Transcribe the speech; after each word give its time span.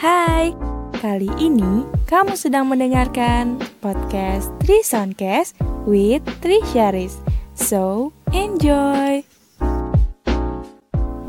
Hai, 0.00 0.56
kali 0.96 1.28
ini 1.36 1.84
kamu 2.08 2.32
sedang 2.32 2.64
mendengarkan 2.72 3.60
podcast 3.84 4.48
Tri 4.64 4.80
Soundcast 4.80 5.52
with 5.84 6.24
Tri 6.40 6.56
Sharis. 6.72 7.20
So, 7.52 8.08
enjoy! 8.32 9.20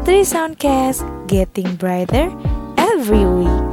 Tri 0.08 0.24
Soundcast, 0.24 1.04
getting 1.28 1.76
brighter 1.76 2.32
every 2.80 3.28
week. 3.28 3.72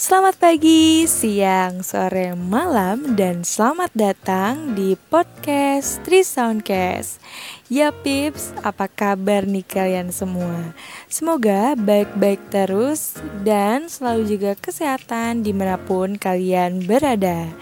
Selamat 0.00 0.40
pagi, 0.40 1.04
siang, 1.04 1.84
sore, 1.84 2.32
malam, 2.32 3.20
dan 3.20 3.44
selamat 3.44 3.92
datang 3.92 4.72
di 4.72 4.96
podcast 4.96 6.00
Tri 6.08 6.24
Soundcast. 6.24 7.20
Ya 7.68 7.92
Pips, 7.92 8.56
apa 8.64 8.88
kabar 8.88 9.44
nih 9.44 9.60
kalian 9.60 10.08
semua? 10.08 10.72
Semoga 11.04 11.76
baik-baik 11.76 12.40
terus 12.48 13.20
dan 13.44 13.92
selalu 13.92 14.24
juga 14.24 14.56
kesehatan 14.56 15.44
di 15.44 15.52
mana 15.52 15.76
pun 15.76 16.16
kalian 16.16 16.88
berada 16.88 17.52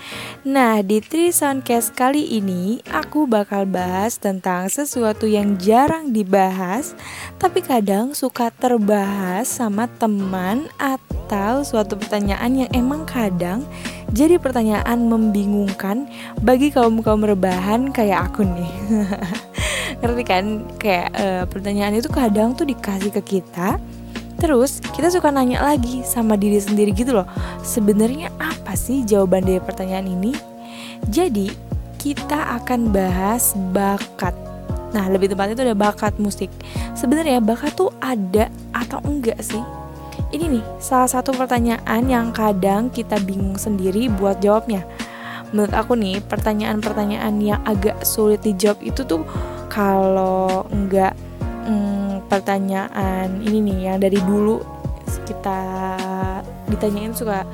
Nah 0.46 0.78
di 0.86 1.02
Soundcast 1.34 1.90
kali 1.98 2.38
ini 2.38 2.78
aku 2.86 3.26
bakal 3.26 3.66
bahas 3.66 4.14
tentang 4.14 4.70
sesuatu 4.70 5.26
yang 5.26 5.58
jarang 5.58 6.14
dibahas 6.14 6.94
Tapi 7.42 7.66
kadang 7.66 8.14
suka 8.14 8.54
terbahas 8.54 9.50
sama 9.50 9.90
teman 9.90 10.70
atau 10.78 11.66
suatu 11.66 11.98
pertanyaan 11.98 12.62
yang 12.62 12.70
emang 12.70 13.02
kadang 13.10 13.66
jadi 14.14 14.38
pertanyaan 14.38 15.10
membingungkan 15.10 16.06
bagi 16.46 16.70
kaum-kaum 16.70 17.26
rebahan 17.26 17.90
kayak 17.90 18.30
aku 18.30 18.46
nih 18.46 18.70
ngerti 20.06 20.22
kan? 20.22 20.44
Kayak 20.78 21.08
uh, 21.18 21.44
pertanyaan 21.50 21.98
itu 21.98 22.06
kadang 22.06 22.54
tuh 22.54 22.62
dikasih 22.62 23.10
ke 23.10 23.42
kita 23.42 23.82
terus 24.36 24.84
kita 24.92 25.08
suka 25.08 25.32
nanya 25.32 25.64
lagi 25.64 26.04
sama 26.04 26.36
diri 26.36 26.60
sendiri 26.60 26.92
gitu 26.92 27.16
loh. 27.16 27.26
Sebenarnya 27.64 28.30
apa 28.38 28.76
sih 28.76 29.02
jawaban 29.02 29.42
dari 29.42 29.58
pertanyaan 29.58 30.06
ini? 30.06 30.36
Jadi 31.08 31.50
kita 31.96 32.62
akan 32.62 32.92
bahas 32.92 33.56
bakat. 33.74 34.36
Nah 34.92 35.08
lebih 35.10 35.32
tepatnya 35.32 35.58
itu 35.58 35.64
ada 35.66 35.76
bakat 35.76 36.14
musik. 36.22 36.52
Sebenarnya 36.94 37.42
bakat 37.42 37.74
tuh 37.74 37.90
ada 37.98 38.52
atau 38.70 39.00
enggak 39.02 39.40
sih? 39.42 39.60
Ini 40.30 40.52
nih 40.52 40.64
salah 40.78 41.08
satu 41.08 41.32
pertanyaan 41.32 42.06
yang 42.06 42.30
kadang 42.30 42.92
kita 42.92 43.16
bingung 43.24 43.56
sendiri 43.56 44.06
buat 44.12 44.38
jawabnya. 44.44 44.84
Menurut 45.54 45.72
aku 45.72 45.94
nih 45.94 46.18
pertanyaan-pertanyaan 46.26 47.34
yang 47.40 47.60
agak 47.64 48.02
sulit 48.02 48.42
dijawab 48.42 48.82
itu 48.82 49.06
tuh 49.06 49.22
kalau 49.76 50.64
enggak 50.72 51.12
hmm, 51.68 52.24
pertanyaan 52.32 53.28
ini 53.44 53.60
nih 53.60 53.78
yang 53.92 54.00
dari 54.00 54.16
dulu 54.24 54.64
kita 55.28 55.60
ditanyain 56.72 57.12
suka 57.12 57.44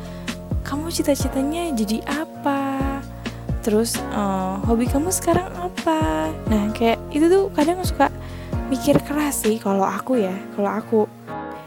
kamu 0.62 0.94
cita-citanya 0.94 1.74
jadi 1.74 1.98
apa? 2.06 3.02
Terus 3.66 3.98
uh, 4.14 4.62
hobi 4.62 4.86
kamu 4.86 5.10
sekarang 5.10 5.50
apa? 5.50 6.30
Nah 6.46 6.70
kayak 6.70 7.02
itu 7.10 7.26
tuh 7.26 7.50
kadang 7.58 7.82
suka 7.82 8.06
mikir 8.70 9.02
keras 9.02 9.42
sih 9.42 9.58
kalau 9.58 9.82
aku 9.82 10.22
ya 10.22 10.32
kalau 10.54 10.70
aku. 10.70 11.00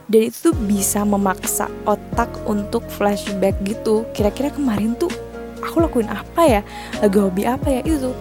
Dan 0.08 0.30
itu 0.30 0.53
tuh 0.53 0.56
bisa 0.70 1.03
memaksa 1.03 1.67
otak 1.83 2.31
untuk 2.48 2.88
flashback 2.88 3.58
gitu. 3.67 4.08
Kira-kira 4.16 4.53
kemarin 4.53 4.95
tuh 4.95 5.11
aku 5.59 5.83
lakuin 5.83 6.08
apa 6.08 6.42
ya? 6.48 6.61
Lagi 7.03 7.17
hobi 7.20 7.44
apa 7.44 7.67
ya? 7.67 7.81
Itu 7.83 8.09
tuh 8.09 8.16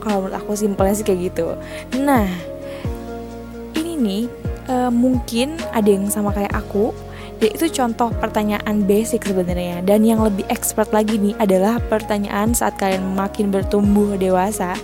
kalau 0.00 0.26
menurut 0.26 0.38
aku 0.38 0.54
simpelnya 0.54 0.94
sih 0.96 1.06
kayak 1.06 1.20
gitu. 1.34 1.54
Nah 2.00 2.26
ini 3.76 3.92
nih 3.98 4.22
uh, 4.70 4.90
mungkin 4.92 5.58
ada 5.74 5.88
yang 5.88 6.06
sama 6.08 6.30
kayak 6.32 6.54
aku. 6.54 6.94
Dan 7.38 7.54
itu 7.54 7.70
contoh 7.70 8.10
pertanyaan 8.18 8.82
basic 8.82 9.22
sebenarnya. 9.22 9.78
Dan 9.86 10.02
yang 10.02 10.18
lebih 10.26 10.42
expert 10.50 10.90
lagi 10.90 11.22
nih 11.22 11.38
adalah 11.38 11.78
pertanyaan 11.86 12.50
saat 12.50 12.74
kalian 12.82 13.14
makin 13.14 13.54
bertumbuh 13.54 14.18
dewasa. 14.18 14.74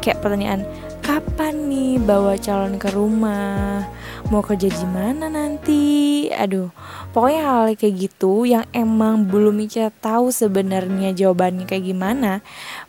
Kayak 0.00 0.24
pertanyaan 0.24 0.64
kapan 1.04 1.68
nih 1.68 2.00
bawa 2.00 2.40
calon 2.40 2.80
ke 2.80 2.88
rumah? 2.88 3.84
Mau 4.32 4.40
kerja 4.40 4.72
di 4.72 4.86
mana 4.88 5.28
nanti? 5.28 5.84
Aduh 6.32 6.72
pokoknya 7.12 7.42
hal 7.44 7.64
kayak 7.76 7.94
gitu 8.08 8.42
yang 8.42 8.64
emang 8.72 9.28
belum 9.28 9.54
Ica 9.62 9.92
tahu 10.02 10.32
sebenarnya 10.32 11.14
jawabannya 11.14 11.68
kayak 11.68 11.84
gimana 11.86 12.40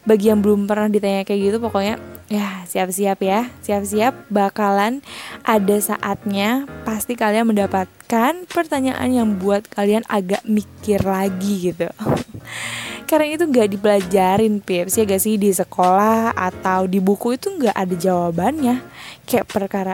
bagi 0.08 0.34
yang 0.34 0.42
belum 0.42 0.66
pernah 0.66 0.90
ditanya 0.90 1.22
kayak 1.22 1.42
gitu 1.52 1.58
pokoknya 1.62 2.02
ya 2.26 2.66
siap-siap 2.66 3.20
ya. 3.22 3.50
Siap-siap 3.62 4.30
bakalan 4.34 5.06
ada 5.46 5.78
saatnya 5.78 6.66
pasti 6.84 7.14
kalian 7.14 7.54
mendapatkan 7.54 8.46
pertanyaan 8.50 9.10
yang 9.14 9.30
buat 9.38 9.70
kalian 9.70 10.06
agak 10.10 10.42
mikir 10.46 11.02
lagi 11.06 11.74
gitu. 11.74 11.90
Karena 13.10 13.38
itu 13.38 13.46
gak 13.46 13.70
dipelajarin 13.70 14.58
pips 14.66 14.98
ya 14.98 15.06
gak 15.06 15.22
sih? 15.22 15.38
Di 15.38 15.54
sekolah 15.54 16.34
atau 16.34 16.90
di 16.90 16.98
buku 16.98 17.38
itu 17.38 17.54
gak 17.62 17.78
ada 17.78 17.94
jawabannya. 17.94 18.82
Kayak 19.30 19.46
perkara 19.46 19.94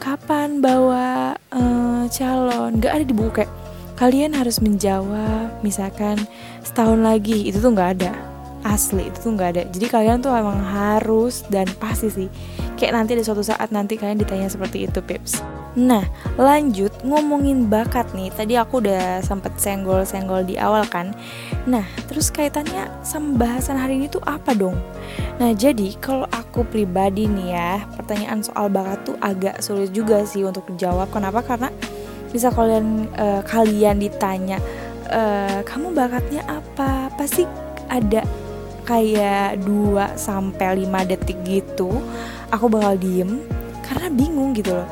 kapan 0.00 0.64
bawa 0.64 1.36
uh, 1.52 2.08
calon? 2.08 2.80
Gak 2.80 2.96
ada 2.96 3.04
di 3.04 3.12
buku 3.12 3.44
kayak 3.44 3.52
kalian 4.00 4.32
harus 4.32 4.64
menjawab 4.64 5.52
misalkan 5.60 6.16
setahun 6.64 7.04
lagi. 7.04 7.52
Itu 7.52 7.60
tuh 7.60 7.76
nggak 7.76 7.92
ada 8.00 8.29
asli 8.64 9.08
itu 9.08 9.18
tuh 9.20 9.32
nggak 9.36 9.50
ada 9.56 9.62
jadi 9.72 9.86
kalian 9.88 10.18
tuh 10.20 10.32
emang 10.32 10.60
harus 10.60 11.44
dan 11.48 11.68
pasti 11.80 12.08
sih 12.12 12.28
kayak 12.76 12.96
nanti 12.96 13.16
ada 13.16 13.24
suatu 13.24 13.44
saat 13.44 13.72
nanti 13.72 13.96
kalian 13.96 14.20
ditanya 14.20 14.48
seperti 14.48 14.84
itu 14.88 15.00
pips 15.00 15.40
Nah, 15.78 16.02
lanjut 16.34 16.90
ngomongin 17.06 17.70
bakat 17.70 18.10
nih. 18.10 18.34
Tadi 18.34 18.58
aku 18.58 18.82
udah 18.82 19.22
sempet 19.22 19.54
senggol-senggol 19.54 20.42
di 20.42 20.58
awal 20.58 20.82
kan. 20.90 21.14
Nah, 21.70 21.86
terus 22.10 22.34
kaitannya 22.34 22.90
sama 23.06 23.38
bahasan 23.38 23.78
hari 23.78 24.02
ini 24.02 24.10
tuh 24.10 24.22
apa 24.26 24.50
dong? 24.50 24.74
Nah, 25.38 25.54
jadi 25.54 25.94
kalau 26.02 26.26
aku 26.34 26.66
pribadi 26.66 27.30
nih 27.30 27.54
ya, 27.54 27.72
pertanyaan 27.94 28.42
soal 28.42 28.66
bakat 28.66 28.98
tuh 29.06 29.16
agak 29.22 29.62
sulit 29.62 29.94
juga 29.94 30.26
sih 30.26 30.42
untuk 30.42 30.66
dijawab. 30.74 31.06
Kenapa? 31.14 31.46
Karena 31.46 31.70
bisa 32.34 32.50
kalian 32.50 33.06
uh, 33.14 33.42
kalian 33.46 34.02
ditanya, 34.02 34.58
uh, 35.06 35.62
kamu 35.62 35.94
bakatnya 35.94 36.42
apa? 36.50 37.14
Pasti 37.14 37.46
ada 37.86 38.26
kayak 38.84 39.60
2 39.64 40.16
sampai 40.16 40.84
5 40.84 41.10
detik 41.10 41.38
gitu. 41.44 41.90
Aku 42.50 42.66
bakal 42.66 42.98
diem 42.98 43.42
karena 43.86 44.08
bingung 44.10 44.54
gitu 44.54 44.74
loh. 44.74 44.88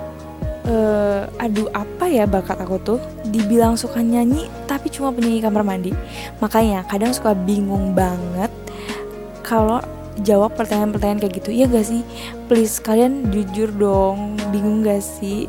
Uh, 0.69 1.25
aduh 1.41 1.73
apa 1.73 2.11
ya 2.13 2.29
bakat 2.29 2.61
aku 2.61 2.77
tuh? 2.83 3.01
Dibilang 3.25 3.79
suka 3.81 4.05
nyanyi 4.05 4.47
tapi 4.69 4.93
cuma 4.93 5.15
penyanyi 5.15 5.41
kamar 5.41 5.65
mandi. 5.65 5.93
Makanya 6.43 6.85
kadang 6.85 7.15
suka 7.17 7.33
bingung 7.33 7.97
banget 7.97 8.53
kalau 9.41 9.81
jawab 10.23 10.55
pertanyaan-pertanyaan 10.59 11.23
kayak 11.23 11.35
gitu. 11.41 11.51
Iya 11.55 11.67
gak 11.71 11.87
sih? 11.87 12.03
Please 12.51 12.83
kalian 12.83 13.31
jujur 13.31 13.71
dong. 13.71 14.37
Bingung 14.51 14.83
gak 14.83 15.01
sih? 15.01 15.47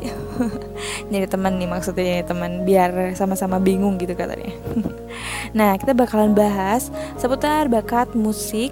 Nyari 1.10 1.26
teman 1.26 1.58
nih 1.58 1.68
maksudnya 1.68 2.04
nyari 2.06 2.24
teman 2.26 2.52
biar 2.62 2.90
sama-sama 3.18 3.58
bingung 3.58 3.98
gitu 3.98 4.14
katanya 4.14 4.54
nah 5.50 5.74
kita 5.74 5.92
bakalan 5.96 6.32
bahas 6.32 6.88
seputar 7.18 7.66
bakat 7.66 8.14
musik 8.14 8.70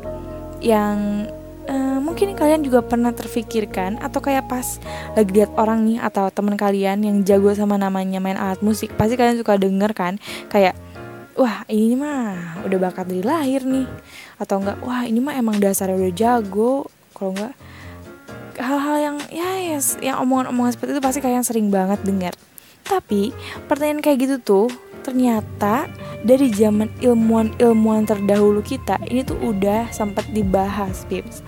yang 0.62 1.27
uh, 1.66 1.99
mungkin 2.03 2.34
kalian 2.34 2.62
juga 2.62 2.83
pernah 2.83 3.11
terfikirkan 3.11 3.99
atau 3.99 4.19
kayak 4.22 4.47
pas 4.47 4.78
lagi 5.15 5.31
lihat 5.34 5.55
orang 5.59 5.87
nih 5.87 5.99
atau 6.03 6.31
teman 6.31 6.55
kalian 6.55 7.03
yang 7.03 7.17
jago 7.27 7.50
sama 7.55 7.78
namanya 7.78 8.19
main 8.22 8.38
alat 8.38 8.62
musik 8.62 8.94
pasti 8.94 9.15
kalian 9.19 9.38
suka 9.38 9.59
denger 9.59 9.91
kan 9.94 10.19
kayak 10.50 10.75
wah 11.38 11.62
ini 11.71 11.94
mah 11.94 12.67
udah 12.67 12.78
bakat 12.83 13.06
dari 13.06 13.22
lahir 13.22 13.62
nih. 13.62 13.87
Atau 14.43 14.59
enggak 14.59 14.83
wah 14.83 15.06
ini 15.06 15.22
mah 15.22 15.38
emang 15.38 15.62
dasarnya 15.62 15.94
udah 15.94 16.11
jago. 16.11 16.91
Kalau 17.15 17.31
enggak 17.31 17.55
hal-hal 18.59 18.97
yang 18.99 19.17
ya 19.31 19.50
yes, 19.71 19.94
yang 20.03 20.19
omongan-omongan 20.19 20.75
seperti 20.75 20.99
itu 20.99 21.03
pasti 21.03 21.19
kalian 21.23 21.47
sering 21.47 21.70
banget 21.70 22.03
dengar 22.03 22.35
tapi 22.88 23.37
pertanyaan 23.69 24.00
kayak 24.00 24.19
gitu 24.25 24.37
tuh 24.41 24.67
ternyata 25.05 25.87
dari 26.27 26.50
zaman 26.50 26.91
ilmuwan-ilmuwan 26.99 28.05
terdahulu 28.05 28.61
kita 28.65 28.99
ini 29.06 29.23
tuh 29.23 29.39
udah 29.41 29.91
sempat 29.95 30.27
dibahas 30.35 31.06
Pips 31.06 31.43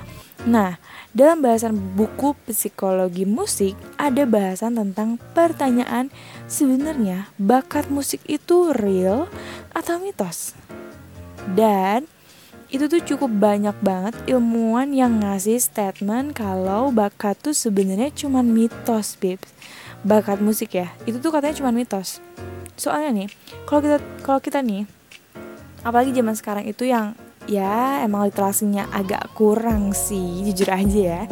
Nah, 0.48 0.80
dalam 1.12 1.44
bahasan 1.44 1.76
buku 1.76 2.32
psikologi 2.48 3.28
musik 3.28 3.76
ada 4.00 4.24
bahasan 4.24 4.78
tentang 4.78 5.20
pertanyaan 5.36 6.08
sebenarnya 6.48 7.28
bakat 7.36 7.92
musik 7.92 8.24
itu 8.24 8.72
real 8.72 9.28
atau 9.76 10.00
mitos. 10.00 10.56
Dan 11.44 12.08
itu 12.72 12.86
tuh 12.88 13.02
cukup 13.04 13.28
banyak 13.36 13.74
banget 13.84 14.14
ilmuwan 14.30 14.94
yang 14.96 15.20
ngasih 15.20 15.60
statement 15.60 16.32
kalau 16.38 16.88
bakat 16.88 17.36
tuh 17.36 17.52
sebenarnya 17.52 18.14
cuma 18.14 18.40
mitos, 18.40 19.18
Bib. 19.20 19.42
Bakat 20.00 20.40
musik 20.40 20.72
ya, 20.72 20.88
itu 21.04 21.20
tuh 21.20 21.28
katanya 21.28 21.60
cuma 21.60 21.74
mitos. 21.74 22.24
Soalnya 22.80 23.10
nih, 23.12 23.28
kalau 23.68 23.84
kita 23.84 23.98
kalau 24.24 24.40
kita 24.40 24.64
nih 24.64 24.88
apalagi 25.84 26.16
zaman 26.16 26.32
sekarang 26.32 26.64
itu 26.64 26.88
yang 26.88 27.12
ya 27.44 28.04
emang 28.04 28.28
literasinya 28.28 28.88
agak 28.92 29.32
kurang 29.36 29.92
sih 29.92 30.40
jujur 30.48 30.72
aja 30.72 31.00
ya. 31.20 31.22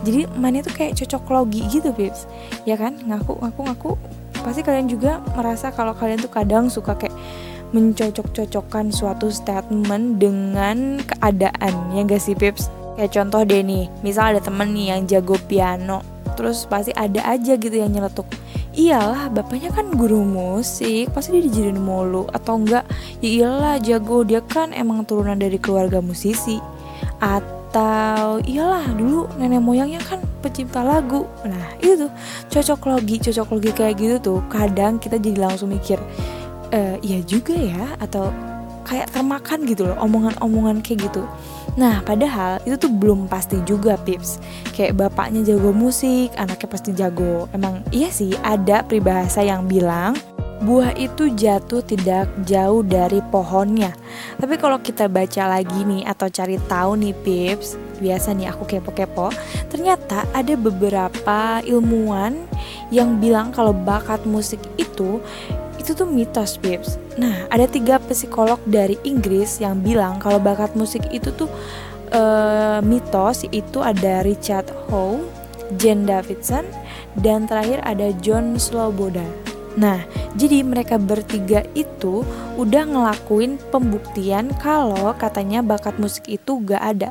Jadi 0.00 0.28
mainnya 0.40 0.64
tuh 0.64 0.72
kayak 0.72 0.96
cocok 0.96 1.24
logi 1.28 1.60
gitu 1.68 1.92
Pips. 1.92 2.24
Ya 2.64 2.80
kan? 2.80 2.96
Ngaku 3.04 3.36
ngaku 3.36 3.60
ngaku. 3.68 3.92
Pasti 4.40 4.64
kalian 4.64 4.88
juga 4.88 5.20
merasa 5.36 5.72
kalau 5.72 5.92
kalian 5.92 6.24
tuh 6.24 6.32
kadang 6.32 6.72
suka 6.72 6.96
kayak 6.96 7.16
mencocok-cocokkan 7.76 8.88
suatu 8.92 9.28
statement 9.28 10.20
dengan 10.20 11.00
keadaan. 11.04 11.72
Ya 11.96 12.00
gak 12.04 12.20
sih 12.20 12.36
Pips? 12.36 12.68
Kayak 12.94 13.12
contoh 13.16 13.42
deh 13.42 13.60
nih, 13.64 13.90
misal 14.06 14.36
ada 14.36 14.40
temen 14.44 14.70
nih 14.70 14.94
yang 14.94 15.02
jago 15.10 15.34
piano 15.50 16.14
Terus 16.34 16.66
pasti 16.66 16.90
ada 16.94 17.22
aja 17.30 17.54
gitu 17.54 17.74
yang 17.74 17.94
nyeletuk 17.94 18.26
Iyalah 18.74 19.30
bapaknya 19.30 19.70
kan 19.70 19.94
guru 19.94 20.26
musik. 20.26 21.14
Pasti 21.14 21.38
dia 21.38 21.42
dijadiin 21.46 21.78
mulu. 21.78 22.26
Atau 22.34 22.58
enggak 22.58 22.84
ya 23.22 23.30
iyalah 23.30 23.76
jago. 23.78 24.26
Dia 24.26 24.42
kan 24.42 24.74
emang 24.74 25.06
turunan 25.06 25.38
dari 25.38 25.62
keluarga 25.62 26.02
musisi. 26.02 26.58
Atau 27.22 28.42
iyalah 28.42 28.86
dulu 28.94 29.30
nenek 29.38 29.62
moyangnya 29.62 30.02
kan 30.02 30.18
pencipta 30.42 30.82
lagu. 30.82 31.26
Nah 31.46 31.78
itu 31.78 32.06
tuh. 32.06 32.12
Cocok 32.50 32.80
logi 32.90 33.16
Cocok 33.22 33.48
logi 33.54 33.70
kayak 33.70 33.94
gitu 33.94 34.16
tuh. 34.18 34.38
Kadang 34.50 34.98
kita 34.98 35.22
jadi 35.22 35.38
langsung 35.38 35.70
mikir 35.70 36.02
e, 36.74 36.98
Iya 36.98 37.22
juga 37.22 37.54
ya. 37.54 37.94
Atau 38.02 38.34
kayak 38.84 39.10
termakan 39.16 39.64
gitu 39.64 39.88
loh 39.88 39.96
omongan-omongan 40.04 40.84
kayak 40.84 41.08
gitu 41.08 41.24
Nah 41.74 42.02
padahal 42.06 42.62
itu 42.62 42.78
tuh 42.78 42.92
belum 42.92 43.26
pasti 43.26 43.58
juga 43.66 43.98
Pips. 43.98 44.38
Kayak 44.74 44.98
bapaknya 44.98 45.42
jago 45.42 45.74
musik, 45.74 46.30
anaknya 46.38 46.68
pasti 46.70 46.90
jago. 46.94 47.50
Emang 47.50 47.82
iya 47.90 48.10
sih 48.10 48.34
ada 48.42 48.86
peribahasa 48.86 49.42
yang 49.42 49.66
bilang 49.66 50.14
Buah 50.64 50.96
itu 50.96 51.28
jatuh 51.34 51.84
tidak 51.84 52.30
jauh 52.46 52.80
dari 52.80 53.20
pohonnya. 53.28 53.92
Tapi 54.40 54.54
kalau 54.56 54.80
kita 54.80 55.10
baca 55.12 55.60
lagi 55.60 55.84
nih 55.84 56.06
atau 56.08 56.30
cari 56.30 56.56
tahu 56.70 56.96
nih 56.96 57.14
Pips 57.20 57.76
Biasa 57.98 58.32
nih 58.32 58.48
aku 58.48 58.64
kepo-kepo 58.64 59.28
Ternyata 59.68 60.24
ada 60.32 60.54
beberapa 60.56 61.60
ilmuwan 61.66 62.48
yang 62.88 63.18
bilang 63.18 63.50
kalau 63.50 63.74
bakat 63.74 64.22
musik 64.24 64.62
itu 64.78 65.20
itu 65.84 65.92
tuh 65.92 66.08
mitos 66.08 66.56
Pips 66.56 66.96
Nah 67.20 67.44
ada 67.52 67.68
tiga 67.68 68.00
psikolog 68.00 68.56
dari 68.64 68.96
Inggris 69.04 69.60
yang 69.60 69.84
bilang 69.84 70.16
kalau 70.16 70.40
bakat 70.40 70.72
musik 70.72 71.04
itu 71.12 71.28
tuh 71.36 71.52
uh, 72.16 72.80
mitos 72.80 73.44
Itu 73.52 73.84
ada 73.84 74.24
Richard 74.24 74.72
Howe, 74.88 75.20
Jane 75.76 76.08
Davidson, 76.08 76.64
dan 77.20 77.44
terakhir 77.44 77.84
ada 77.84 78.10
John 78.24 78.56
Sloboda 78.56 79.24
Nah, 79.74 80.06
jadi 80.38 80.62
mereka 80.62 81.02
bertiga 81.02 81.66
itu 81.74 82.22
udah 82.54 82.86
ngelakuin 82.86 83.58
pembuktian 83.74 84.54
kalau 84.62 85.10
katanya 85.18 85.66
bakat 85.66 85.98
musik 85.98 86.30
itu 86.30 86.62
gak 86.62 86.82
ada. 86.82 87.10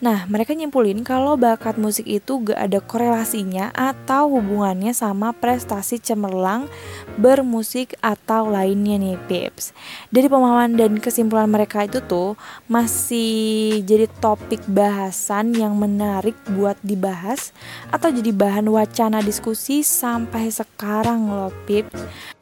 Nah, 0.00 0.24
mereka 0.32 0.56
nyimpulin 0.56 1.04
kalau 1.04 1.36
bakat 1.36 1.76
musik 1.76 2.08
itu 2.08 2.40
gak 2.40 2.56
ada 2.56 2.80
korelasinya 2.80 3.68
atau 3.76 4.32
hubungannya 4.32 4.96
sama 4.96 5.36
prestasi 5.36 6.00
cemerlang 6.00 6.72
bermusik 7.20 8.00
atau 8.00 8.48
lainnya 8.48 8.96
nih, 8.96 9.20
Pips. 9.28 9.76
Dari 10.08 10.24
pemahaman 10.24 10.80
dan 10.80 10.96
kesimpulan 10.96 11.52
mereka 11.52 11.84
itu 11.84 12.00
tuh 12.00 12.32
masih 12.64 13.84
jadi 13.84 14.08
topik 14.24 14.64
bahasan 14.64 15.52
yang 15.52 15.76
menarik 15.76 16.34
buat 16.48 16.80
dibahas 16.80 17.52
atau 17.92 18.08
jadi 18.08 18.32
bahan 18.32 18.72
wacana 18.72 19.20
diskusi 19.20 19.84
sampai 19.84 20.48
sekarang 20.48 21.28
loh, 21.28 21.52
Pips. 21.68 22.39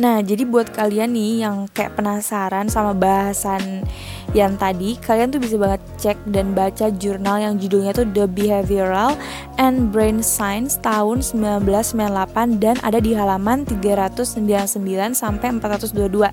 Nah, 0.00 0.24
jadi 0.24 0.48
buat 0.48 0.72
kalian 0.72 1.12
nih 1.12 1.44
yang 1.44 1.68
kayak 1.76 1.92
penasaran 1.92 2.72
sama 2.72 2.96
bahasan 2.96 3.84
yang 4.32 4.56
tadi, 4.56 4.96
kalian 4.96 5.28
tuh 5.28 5.36
bisa 5.36 5.60
banget 5.60 5.84
cek 6.00 6.16
dan 6.32 6.56
baca 6.56 6.88
jurnal 6.88 7.36
yang 7.36 7.60
judulnya 7.60 7.92
tuh 7.92 8.08
The 8.08 8.24
Behavioral 8.24 9.12
and 9.60 9.92
Brain 9.92 10.24
Science 10.24 10.80
tahun 10.80 11.20
1998 11.20 12.64
dan 12.64 12.80
ada 12.80 12.96
di 12.96 13.12
halaman 13.12 13.68
399 13.68 15.12
sampai 15.12 15.60
422. 15.60 16.32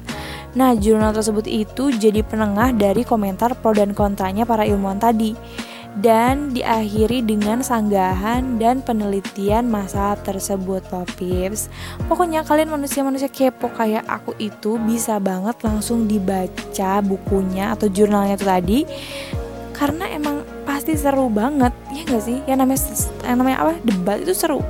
Nah, 0.56 0.72
jurnal 0.80 1.12
tersebut 1.12 1.44
itu 1.52 1.92
jadi 1.92 2.24
penengah 2.24 2.72
dari 2.72 3.04
komentar 3.04 3.52
pro 3.60 3.76
dan 3.76 3.92
kontranya 3.92 4.48
para 4.48 4.64
ilmuwan 4.64 4.96
tadi 4.96 5.36
dan 5.98 6.54
diakhiri 6.54 7.26
dengan 7.26 7.66
sanggahan 7.66 8.62
dan 8.62 8.86
penelitian 8.86 9.66
masalah 9.66 10.14
tersebut 10.22 10.86
loh 10.94 11.08
pips 11.18 11.74
pokoknya 12.06 12.46
kalian 12.46 12.70
manusia-manusia 12.70 13.30
kepo 13.30 13.74
kayak 13.74 14.06
aku 14.06 14.38
itu 14.38 14.78
bisa 14.78 15.18
banget 15.18 15.58
langsung 15.66 16.06
dibaca 16.06 17.02
bukunya 17.02 17.74
atau 17.74 17.90
jurnalnya 17.90 18.38
itu 18.38 18.46
tadi. 18.46 18.80
Karena 19.78 20.10
emang 20.10 20.42
pasti 20.66 20.98
seru 20.98 21.30
banget 21.30 21.70
ya 21.94 22.02
gak 22.10 22.24
sih? 22.26 22.42
Yang 22.50 22.58
namanya 22.66 22.82
yang 23.30 23.38
namanya 23.38 23.58
apa? 23.62 23.74
Debat 23.86 24.18
itu 24.18 24.34
seru. 24.34 24.66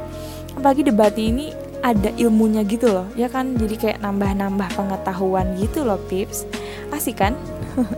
Apalagi 0.51 0.83
debat 0.83 1.15
ini 1.15 1.55
ada 1.79 2.11
ilmunya 2.19 2.67
gitu 2.67 2.91
loh 2.91 3.07
ya 3.15 3.31
kan? 3.31 3.55
Jadi 3.55 3.75
kayak 3.79 4.03
nambah-nambah 4.03 4.67
pengetahuan 4.75 5.55
gitu 5.55 5.87
loh 5.87 5.99
pips 6.11 6.43
asik 6.91 7.19
kan 7.19 7.33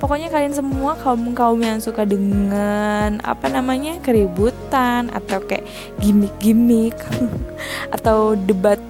pokoknya 0.00 0.32
kalian 0.32 0.56
semua 0.56 0.96
kaum 0.96 1.36
kaum 1.36 1.60
yang 1.60 1.78
suka 1.78 2.08
dengan 2.08 3.20
apa 3.20 3.46
namanya 3.52 4.00
keributan 4.00 5.12
atau 5.12 5.44
kayak 5.44 5.68
gimmick-gimmick 6.00 6.96
atau 7.96 8.32
debat 8.34 8.80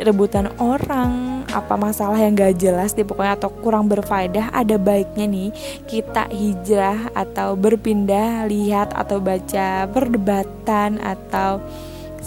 rebutan 0.00 0.48
orang 0.56 1.44
apa 1.50 1.74
masalah 1.74 2.16
yang 2.16 2.32
gak 2.38 2.56
jelas 2.56 2.94
di 2.96 3.02
pokoknya 3.04 3.36
atau 3.36 3.50
kurang 3.60 3.90
berfaedah 3.90 4.54
ada 4.54 4.78
baiknya 4.80 5.26
nih 5.26 5.50
kita 5.90 6.30
hijrah 6.30 7.10
atau 7.12 7.58
berpindah 7.58 8.48
lihat 8.48 8.94
atau 8.96 9.20
baca 9.20 9.84
perdebatan 9.90 11.02
atau 11.02 11.60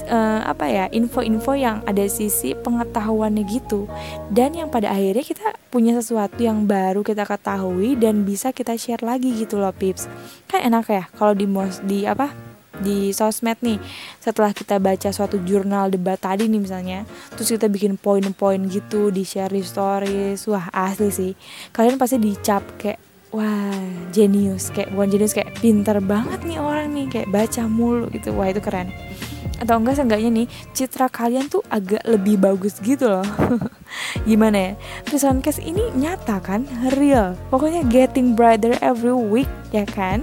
uh, 0.09 0.39
apa 0.43 0.65
ya 0.67 0.85
info-info 0.91 1.55
yang 1.55 1.79
ada 1.87 2.03
sisi 2.09 2.57
pengetahuannya 2.57 3.43
gitu. 3.47 3.87
Dan 4.33 4.57
yang 4.57 4.67
pada 4.67 4.91
akhirnya 4.91 5.23
kita 5.23 5.47
punya 5.73 5.97
sesuatu 5.97 6.37
yang 6.37 6.69
baru 6.69 7.01
kita 7.01 7.25
ketahui 7.25 7.97
dan 7.97 8.21
bisa 8.21 8.53
kita 8.53 8.77
share 8.77 9.01
lagi 9.01 9.33
gitu 9.33 9.57
loh 9.57 9.73
pips. 9.73 10.05
Kan 10.45 10.69
enak 10.69 10.85
ya 10.85 11.03
kalau 11.17 11.33
di 11.33 11.49
mos 11.49 11.81
di 11.81 12.05
apa? 12.05 12.29
Di 12.77 13.09
sosmed 13.09 13.57
nih. 13.65 13.81
Setelah 14.21 14.53
kita 14.53 14.77
baca 14.77 15.09
suatu 15.09 15.41
jurnal 15.41 15.89
debat 15.89 16.21
tadi 16.21 16.45
nih 16.45 16.61
misalnya 16.61 17.09
terus 17.33 17.49
kita 17.49 17.73
bikin 17.73 17.97
poin-poin 17.97 18.61
gitu 18.69 19.09
di 19.09 19.25
share 19.25 19.49
di 19.49 19.65
stories 19.65 20.45
wah 20.45 20.69
asli 20.69 21.09
sih. 21.09 21.33
Kalian 21.73 21.97
pasti 21.97 22.21
dicap 22.21 22.61
kayak 22.77 23.01
wah 23.33 23.73
jenius 24.13 24.69
kayak 24.69 24.93
bukan 24.93 25.09
jenius 25.09 25.33
kayak 25.33 25.57
pinter 25.57 25.97
banget 26.05 26.37
nih 26.45 26.61
orang 26.61 26.93
nih 26.93 27.09
kayak 27.09 27.33
baca 27.33 27.65
mulu 27.65 28.13
gitu. 28.13 28.29
Wah 28.37 28.45
itu 28.53 28.61
keren. 28.61 28.93
Atau 29.57 29.81
enggak 29.81 29.97
seenggaknya 29.97 30.29
nih 30.29 30.47
citra 30.77 31.09
kalian 31.09 31.49
tuh 31.49 31.65
agak 31.65 32.05
lebih 32.05 32.37
bagus 32.37 32.77
gitu 32.77 33.09
loh 33.09 33.25
gimana 34.23 34.57
ya? 34.57 34.71
Prison 35.05 35.41
Case 35.41 35.61
ini 35.61 35.81
nyata 35.97 36.39
kan? 36.39 36.65
Real. 36.97 37.33
Pokoknya 37.49 37.81
getting 37.87 38.37
brighter 38.37 38.77
every 38.79 39.13
week 39.13 39.49
ya 39.73 39.83
kan? 39.83 40.21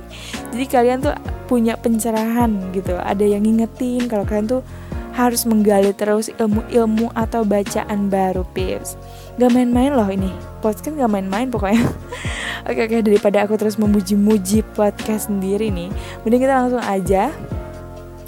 Jadi 0.54 0.64
kalian 0.70 0.98
tuh 1.02 1.14
punya 1.50 1.74
pencerahan 1.74 2.70
gitu. 2.70 2.94
Ada 2.94 3.26
yang 3.26 3.42
ngingetin 3.42 4.06
kalau 4.06 4.22
kalian 4.22 4.60
tuh 4.60 4.62
harus 5.10 5.42
menggali 5.44 5.90
terus 5.92 6.30
ilmu-ilmu 6.38 7.10
atau 7.18 7.42
bacaan 7.42 8.08
baru 8.08 8.46
pips. 8.54 8.94
Gak 9.36 9.50
main-main 9.50 9.92
loh 9.92 10.06
ini. 10.06 10.30
Podcast 10.62 10.94
gak 10.94 11.10
main-main 11.10 11.50
pokoknya. 11.50 11.82
Oke 12.68 12.84
oke. 12.84 13.00
Daripada 13.00 13.48
aku 13.48 13.56
terus 13.56 13.80
memuji-muji 13.80 14.60
podcast 14.76 15.32
sendiri 15.32 15.72
nih 15.72 15.88
mending 16.22 16.44
kita 16.44 16.54
langsung 16.60 16.84
aja 16.84 17.32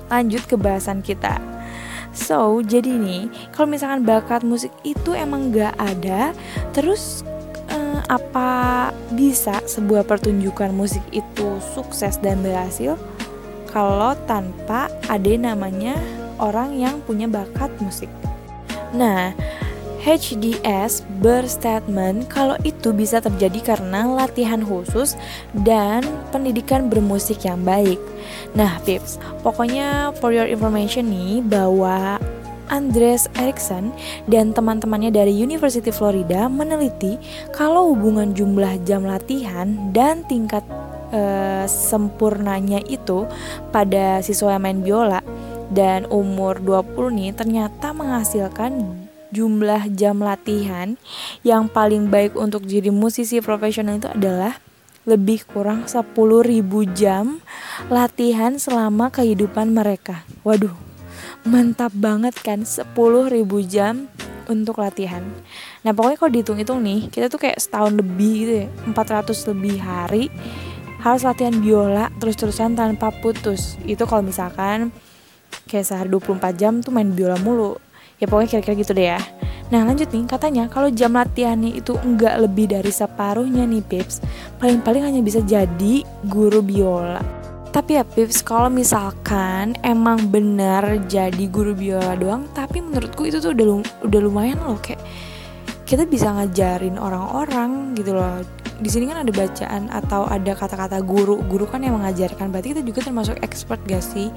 lanjut 0.09 0.42
ke 0.49 0.57
bahasan 0.57 1.04
kita. 1.04 1.51
So, 2.12 2.61
jadi 2.61 2.92
nih, 2.92 3.33
kalau 3.57 3.73
misalkan 3.73 4.04
bakat 4.04 4.45
musik 4.45 4.71
itu 4.85 5.16
emang 5.16 5.49
gak 5.49 5.73
ada, 5.81 6.37
terus 6.76 7.25
eh, 7.73 8.00
apa 8.12 8.92
bisa 9.16 9.64
sebuah 9.64 10.04
pertunjukan 10.04 10.76
musik 10.76 11.02
itu 11.09 11.57
sukses 11.73 12.21
dan 12.21 12.45
berhasil 12.45 13.00
kalau 13.73 14.12
tanpa 14.28 14.92
ada 15.09 15.33
namanya 15.40 15.97
orang 16.37 16.76
yang 16.76 17.00
punya 17.09 17.25
bakat 17.25 17.73
musik? 17.81 18.12
Nah, 18.92 19.33
HDS 20.02 21.06
berstatement 21.23 22.26
kalau 22.26 22.59
itu 22.66 22.90
bisa 22.90 23.23
terjadi 23.23 23.75
karena 23.75 24.02
latihan 24.11 24.59
khusus 24.59 25.14
dan 25.62 26.02
pendidikan 26.35 26.90
bermusik 26.90 27.47
yang 27.47 27.62
baik. 27.62 28.02
Nah, 28.59 28.82
Pips, 28.82 29.23
pokoknya 29.47 30.11
for 30.18 30.35
your 30.35 30.50
information 30.50 31.06
nih 31.06 31.38
bahwa 31.47 32.18
Andres 32.66 33.30
Erikson 33.38 33.94
dan 34.26 34.50
teman-temannya 34.50 35.14
dari 35.14 35.30
University 35.30 35.92
Florida 35.94 36.50
meneliti 36.50 37.21
kalau 37.54 37.94
hubungan 37.94 38.35
jumlah 38.35 38.80
jam 38.82 39.06
latihan 39.06 39.92
dan 39.94 40.25
tingkat 40.26 40.64
uh, 41.12 41.68
sempurnanya 41.68 42.80
itu 42.88 43.28
pada 43.71 44.25
siswa 44.25 44.56
yang 44.56 44.64
main 44.64 44.80
biola 44.80 45.21
dan 45.68 46.09
umur 46.09 46.59
20 46.64 47.12
nih 47.12 47.30
ternyata 47.37 47.92
menghasilkan 47.92 49.01
jumlah 49.32 49.88
jam 49.96 50.20
latihan 50.20 51.00
yang 51.42 51.66
paling 51.66 52.12
baik 52.12 52.36
untuk 52.36 52.68
jadi 52.68 52.92
musisi 52.92 53.40
profesional 53.40 53.98
itu 53.98 54.08
adalah 54.12 54.60
lebih 55.02 55.42
kurang 55.50 55.90
10.000 55.90 56.14
jam 56.94 57.42
latihan 57.90 58.54
selama 58.54 59.10
kehidupan 59.10 59.74
mereka. 59.74 60.22
Waduh, 60.46 60.76
mantap 61.42 61.90
banget 61.96 62.38
kan 62.38 62.62
10 62.62 62.94
ribu 63.26 63.58
jam 63.66 64.06
untuk 64.46 64.78
latihan. 64.78 65.22
Nah 65.82 65.90
pokoknya 65.90 66.18
kalau 66.18 66.32
dihitung-hitung 66.34 66.80
nih 66.82 67.10
kita 67.10 67.26
tuh 67.26 67.42
kayak 67.42 67.58
setahun 67.58 67.94
lebih 67.98 68.32
gitu 68.46 68.52
ya 68.66 68.68
400 68.90 69.50
lebih 69.54 69.76
hari 69.82 70.24
harus 71.02 71.26
latihan 71.26 71.54
biola 71.58 72.14
terus-terusan 72.22 72.78
tanpa 72.78 73.10
putus. 73.10 73.74
Itu 73.82 74.06
kalau 74.06 74.22
misalkan 74.22 74.94
kayak 75.66 75.86
sehari 75.86 76.08
24 76.10 76.54
jam 76.54 76.78
tuh 76.78 76.94
main 76.94 77.10
biola 77.10 77.38
mulu 77.42 77.78
ya 78.23 78.31
pokoknya 78.31 78.49
kira-kira 78.55 78.75
gitu 78.79 78.93
deh 78.95 79.19
ya. 79.19 79.21
Nah 79.75 79.83
lanjut 79.83 80.07
nih 80.14 80.29
katanya 80.31 80.71
kalau 80.71 80.93
jam 80.95 81.17
latihannya 81.19 81.83
itu 81.83 81.99
enggak 82.07 82.38
lebih 82.38 82.71
dari 82.71 82.93
separuhnya 82.93 83.64
nih 83.64 83.81
Pips 83.81 84.21
Paling-paling 84.61 85.02
hanya 85.02 85.21
bisa 85.25 85.41
jadi 85.43 86.07
guru 86.29 86.62
biola. 86.62 87.19
Tapi 87.73 87.97
ya 87.97 88.05
Pips 88.05 88.45
kalau 88.45 88.69
misalkan 88.69 89.75
emang 89.81 90.29
bener 90.29 91.02
jadi 91.09 91.45
guru 91.49 91.73
biola 91.73 92.14
doang 92.21 92.47
Tapi 92.52 92.85
menurutku 92.85 93.25
itu 93.26 93.41
tuh 93.41 93.57
udah, 93.57 93.83
udah 94.07 94.21
lumayan 94.21 94.61
loh 94.62 94.79
kayak 94.79 95.00
kita 95.92 96.08
bisa 96.08 96.32
ngajarin 96.32 96.96
orang-orang 96.96 97.92
gitu 97.92 98.16
loh. 98.16 98.40
Di 98.80 98.88
sini 98.88 99.12
kan 99.12 99.28
ada 99.28 99.28
bacaan 99.28 99.92
atau 99.92 100.25
ada 100.25 100.56
kata-kata 100.56 101.04
guru. 101.04 101.44
Guru 101.44 101.68
kan 101.68 101.84
yang 101.84 102.00
mengajarkan. 102.00 102.49
Berarti 102.49 102.72
kita 102.72 102.80
juga 102.80 103.04
termasuk 103.04 103.37
expert 103.44 103.76
gak 103.84 104.00
sih? 104.00 104.32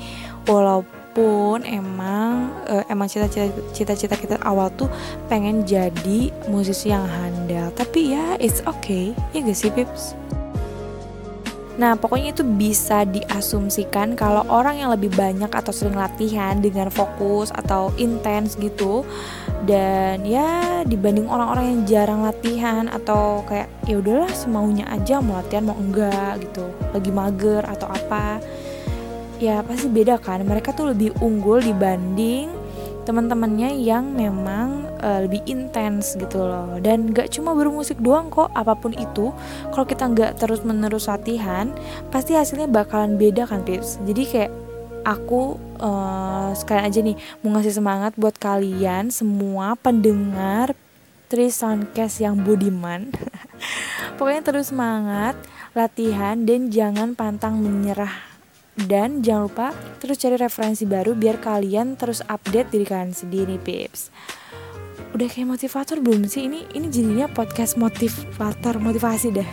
Walaupun 0.52 1.64
emang 1.64 2.52
uh, 2.68 2.84
emang 2.92 3.08
cita-cita 3.08 3.56
cita-cita 3.72 4.20
kita 4.20 4.36
awal 4.44 4.68
tuh 4.76 4.92
pengen 5.32 5.64
jadi 5.64 6.28
musisi 6.52 6.92
yang 6.92 7.08
handal. 7.08 7.72
Tapi 7.72 8.12
ya 8.12 8.36
it's 8.44 8.60
okay. 8.68 9.16
Ya 9.32 9.40
gak 9.40 9.56
sih 9.56 9.72
pips 9.72 10.12
Nah, 11.76 12.00
pokoknya 12.00 12.32
itu 12.32 12.44
bisa 12.48 13.04
diasumsikan 13.04 14.16
kalau 14.16 14.48
orang 14.48 14.80
yang 14.80 14.90
lebih 14.96 15.12
banyak 15.12 15.52
atau 15.52 15.76
sering 15.76 16.00
latihan 16.00 16.56
dengan 16.64 16.88
fokus 16.88 17.52
atau 17.52 17.92
intens 18.00 18.56
gitu 18.56 19.04
dan 19.68 20.24
ya 20.24 20.82
dibanding 20.88 21.28
orang-orang 21.28 21.76
yang 21.76 21.82
jarang 21.84 22.22
latihan 22.24 22.88
atau 22.88 23.44
kayak 23.44 23.68
ya 23.84 24.00
udahlah 24.00 24.32
semaunya 24.32 24.88
aja 24.88 25.20
mau 25.20 25.36
latihan 25.36 25.68
mau 25.68 25.76
enggak 25.76 26.48
gitu, 26.48 26.64
lagi 26.96 27.12
mager 27.12 27.64
atau 27.68 27.88
apa. 27.92 28.40
Ya 29.36 29.60
pasti 29.60 29.92
beda 29.92 30.16
kan. 30.16 30.48
Mereka 30.48 30.72
tuh 30.72 30.96
lebih 30.96 31.12
unggul 31.20 31.60
dibanding 31.60 32.48
teman-temannya 33.04 33.76
yang 33.84 34.16
memang 34.16 34.85
uh, 35.02 35.26
lebih 35.26 35.42
intens 35.50 36.16
gitu 36.16 36.40
loh. 36.40 36.78
Dan 36.80 37.12
gak 37.12 37.34
cuma 37.34 37.56
bermusik 37.58 37.98
doang 38.00 38.30
kok 38.30 38.52
apa 38.54 38.76
pun 38.78 38.94
itu 38.96 39.32
kalau 39.74 39.86
kita 39.88 40.08
nggak 40.12 40.32
terus 40.40 40.62
menerus 40.62 41.08
latihan 41.08 41.72
pasti 42.12 42.36
hasilnya 42.36 42.68
bakalan 42.68 43.16
beda 43.20 43.48
kan 43.48 43.64
tips 43.64 44.00
jadi 44.04 44.24
kayak 44.28 44.52
aku 45.06 45.62
uh, 45.80 46.52
sekalian 46.58 46.86
aja 46.90 47.00
nih 47.06 47.18
mau 47.46 47.54
ngasih 47.56 47.78
semangat 47.78 48.18
buat 48.18 48.36
kalian 48.42 49.14
semua 49.14 49.78
pendengar 49.78 50.74
Tri 51.26 51.50
Soundcast 51.50 52.22
yang 52.22 52.38
budiman. 52.46 53.10
Pokoknya 54.18 54.46
terus 54.46 54.70
semangat 54.70 55.34
latihan 55.74 56.38
dan 56.46 56.70
jangan 56.70 57.18
pantang 57.18 57.62
menyerah. 57.62 58.14
Dan 58.76 59.24
jangan 59.24 59.48
lupa 59.48 59.68
terus 60.04 60.20
cari 60.20 60.36
referensi 60.36 60.84
baru 60.84 61.16
biar 61.16 61.40
kalian 61.40 61.96
terus 61.96 62.22
update 62.28 62.76
diri 62.76 62.86
kalian 62.86 63.16
sendiri, 63.16 63.56
Pips. 63.58 64.12
Udah 65.16 65.32
kayak 65.32 65.48
motivator 65.48 66.04
belum 66.04 66.28
sih? 66.28 66.52
Ini 66.52 66.76
ini 66.76 66.92
jadinya 66.92 67.32
podcast 67.32 67.80
motivator, 67.80 68.84
motivasi 68.84 69.32
dah. 69.32 69.48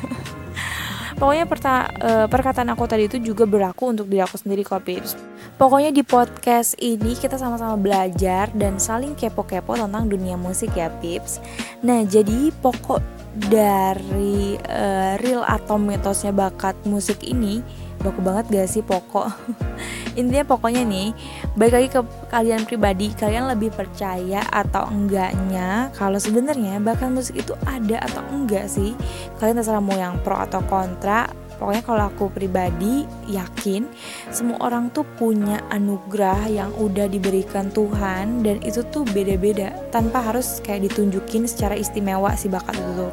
Pokoknya 1.23 1.47
perta, 1.47 1.87
uh, 2.03 2.27
perkataan 2.27 2.67
aku 2.75 2.83
tadi 2.91 3.07
itu 3.07 3.23
juga 3.23 3.47
berlaku 3.47 3.95
untuk 3.95 4.11
diri 4.11 4.27
aku 4.27 4.43
sendiri 4.43 4.67
kok, 4.67 4.83
Pips. 4.83 5.15
Pokoknya 5.55 5.95
di 5.95 6.03
podcast 6.03 6.75
ini 6.83 7.15
kita 7.15 7.39
sama-sama 7.39 7.79
belajar 7.79 8.51
dan 8.59 8.83
saling 8.83 9.15
kepo-kepo 9.15 9.79
tentang 9.79 10.11
dunia 10.11 10.35
musik 10.35 10.75
ya, 10.75 10.91
Pips. 10.99 11.39
Nah, 11.87 12.03
jadi 12.03 12.51
pokok 12.59 12.99
dari 13.47 14.59
uh, 14.67 15.15
real 15.23 15.47
atau 15.47 15.79
mitosnya 15.79 16.35
bakat 16.35 16.75
musik 16.91 17.23
ini 17.23 17.63
baku 18.03 18.19
banget 18.19 18.45
gak 18.51 18.69
sih 18.69 18.83
pokok 18.83 19.31
intinya 20.15 20.45
pokoknya 20.45 20.83
nih 20.85 21.09
baik 21.57 21.73
lagi 21.73 21.89
ke 21.93 22.01
kalian 22.29 22.63
pribadi 22.69 23.13
kalian 23.17 23.49
lebih 23.49 23.73
percaya 23.73 24.45
atau 24.53 24.89
enggaknya 24.89 25.89
kalau 25.97 26.21
sebenarnya 26.21 26.79
bahkan 26.81 27.13
musik 27.13 27.41
itu 27.41 27.53
ada 27.65 28.01
atau 28.05 28.23
enggak 28.33 28.69
sih? 28.69 28.97
Kalian 29.41 29.61
terserah 29.61 29.83
mau 29.83 29.97
yang 29.97 30.21
pro 30.21 30.39
atau 30.39 30.61
kontra 30.67 31.29
pokoknya 31.63 31.83
kalau 31.87 32.05
aku 32.11 32.25
pribadi 32.35 33.07
yakin 33.31 33.87
semua 34.35 34.59
orang 34.59 34.91
tuh 34.91 35.07
punya 35.15 35.63
anugerah 35.71 36.51
yang 36.51 36.75
udah 36.75 37.07
diberikan 37.07 37.71
Tuhan 37.71 38.43
dan 38.43 38.59
itu 38.67 38.83
tuh 38.91 39.07
beda-beda 39.15 39.71
tanpa 39.95 40.19
harus 40.19 40.59
kayak 40.59 40.91
ditunjukin 40.91 41.47
secara 41.47 41.79
istimewa 41.79 42.35
si 42.35 42.51
bakat 42.51 42.75
itu 42.75 43.07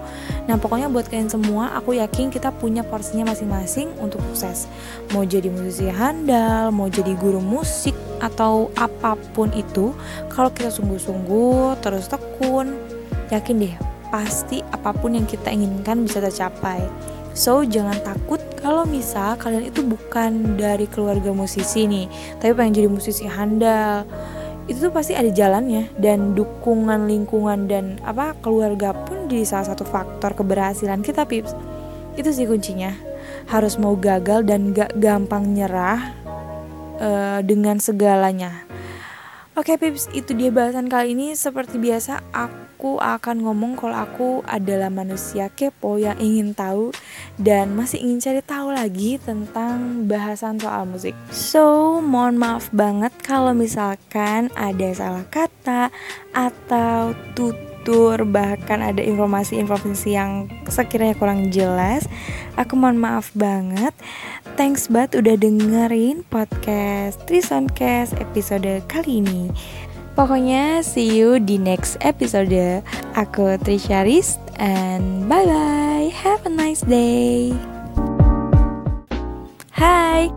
nah 0.50 0.58
pokoknya 0.58 0.90
buat 0.90 1.06
kalian 1.06 1.30
semua 1.30 1.78
aku 1.78 1.94
yakin 2.02 2.34
kita 2.34 2.50
punya 2.50 2.82
porsinya 2.82 3.30
masing-masing 3.30 3.94
untuk 4.02 4.24
sukses. 4.34 4.72
Mau 5.12 5.28
jadi 5.28 5.52
musisi 5.52 5.92
handal 5.92 6.72
mau 6.72 6.88
jadi 6.88 7.12
guru 7.20 7.44
musik 7.44 7.94
atau 8.24 8.72
apa 8.80 9.20
pun 9.36 9.52
itu 9.52 9.92
kalau 10.32 10.48
kita 10.52 10.72
sungguh-sungguh 10.72 11.84
terus 11.84 12.08
tekun 12.08 12.76
yakin 13.28 13.64
deh 13.64 13.76
pasti 14.10 14.64
apa 14.74 14.96
pun 14.96 15.14
yang 15.14 15.28
kita 15.28 15.54
inginkan 15.54 16.02
bisa 16.02 16.24
tercapai 16.24 16.82
So 17.40 17.64
jangan 17.64 17.96
takut 18.04 18.44
kalau 18.60 18.84
misal 18.84 19.40
kalian 19.40 19.72
itu 19.72 19.80
bukan 19.80 20.60
dari 20.60 20.92
keluarga 20.92 21.32
musisi 21.32 21.88
nih, 21.88 22.12
tapi 22.44 22.52
pengen 22.52 22.76
jadi 22.76 22.90
musisi 22.92 23.24
handal. 23.32 24.04
Itu 24.68 24.92
tuh 24.92 24.92
pasti 24.92 25.16
ada 25.16 25.32
jalannya 25.32 25.88
dan 25.96 26.36
dukungan 26.36 27.08
lingkungan 27.08 27.72
dan 27.72 27.96
apa 28.04 28.36
keluarga 28.44 28.92
pun 28.92 29.32
jadi 29.32 29.48
salah 29.48 29.72
satu 29.72 29.88
faktor 29.88 30.36
keberhasilan 30.36 31.00
kita 31.00 31.24
pips. 31.24 31.56
Itu 32.20 32.36
sih 32.36 32.44
kuncinya. 32.44 32.92
Harus 33.48 33.80
mau 33.80 33.96
gagal 33.96 34.44
dan 34.44 34.76
gak 34.76 35.00
gampang 35.00 35.56
nyerah 35.56 36.12
uh, 37.00 37.40
dengan 37.40 37.80
segalanya. 37.80 38.68
Oke 39.56 39.76
Pips, 39.80 40.12
itu 40.12 40.36
dia 40.36 40.52
bahasan 40.52 40.88
kali 40.92 41.16
ini. 41.16 41.36
Seperti 41.36 41.80
biasa, 41.80 42.24
aku 42.32 42.69
akan 42.80 43.44
ngomong 43.44 43.76
kalau 43.76 43.98
aku 44.00 44.30
adalah 44.48 44.88
manusia 44.88 45.52
kepo 45.52 46.00
yang 46.00 46.16
ingin 46.24 46.56
tahu 46.56 46.96
dan 47.36 47.76
masih 47.76 48.00
ingin 48.00 48.24
cari 48.24 48.42
tahu 48.42 48.72
lagi 48.72 49.20
tentang 49.20 50.08
bahasan 50.08 50.56
soal 50.64 50.88
musik. 50.88 51.12
So, 51.36 52.00
mohon 52.00 52.40
maaf 52.40 52.72
banget 52.72 53.12
kalau 53.20 53.52
misalkan 53.52 54.48
ada 54.56 54.88
salah 54.96 55.28
kata 55.28 55.92
atau 56.32 57.12
tutur 57.36 58.24
bahkan 58.24 58.80
ada 58.80 59.04
informasi-informasi 59.04 60.10
yang 60.14 60.48
sekiranya 60.70 61.18
kurang 61.18 61.50
jelas 61.50 62.06
aku 62.60 62.76
mohon 62.76 63.00
maaf 63.00 63.32
banget 63.34 63.96
thanks 64.60 64.92
banget 64.92 65.24
udah 65.24 65.36
dengerin 65.40 66.28
podcast 66.28 67.18
Trisoncast 67.26 68.14
episode 68.20 68.84
kali 68.92 69.24
ini 69.24 69.50
pokoknya 70.14 70.86
see 70.86 71.10
you 71.10 71.38
di 71.38 71.60
next 71.60 71.98
episode 72.02 72.82
aku 73.14 73.58
Trisharis 73.62 74.38
and 74.62 75.28
bye 75.30 75.46
bye 75.46 76.10
have 76.14 76.46
a 76.46 76.52
nice 76.52 76.82
day 76.86 77.54
Hai 79.80 80.28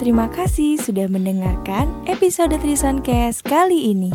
Terima 0.00 0.32
kasih 0.32 0.80
sudah 0.80 1.12
mendengarkan 1.12 1.92
episode 2.08 2.56
Trisoncast 2.56 3.44
kali 3.44 3.92
ini. 3.92 4.08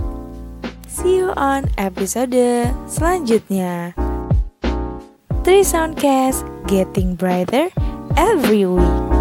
See 0.89 1.21
you 1.21 1.29
on 1.37 1.69
episode 1.77 2.33
selanjutnya. 2.89 3.93
Three 5.45 5.61
Soundcast 5.61 6.41
Getting 6.65 7.13
Brighter 7.13 7.69
every 8.17 8.65
week. 8.65 9.14